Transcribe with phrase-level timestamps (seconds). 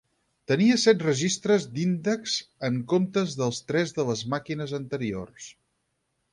[0.51, 5.55] Tenia set registres d'índex, en comptes dels tres de les màquines anteriors.